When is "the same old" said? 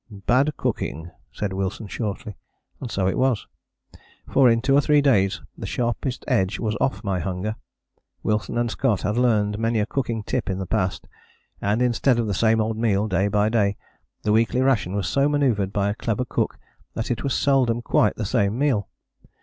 12.25-12.77